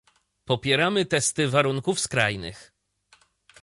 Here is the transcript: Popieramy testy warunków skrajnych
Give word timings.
Popieramy 0.45 1.05
testy 1.05 1.47
warunków 1.47 1.99
skrajnych 1.99 2.71